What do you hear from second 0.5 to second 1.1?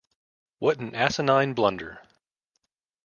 What an